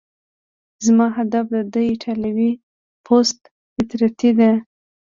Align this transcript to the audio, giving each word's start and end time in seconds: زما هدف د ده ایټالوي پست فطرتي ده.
زما 0.85 1.07
هدف 1.17 1.45
د 1.55 1.55
ده 1.73 1.81
ایټالوي 1.91 2.51
پست 3.05 3.39
فطرتي 3.73 4.31
ده. 4.39 4.51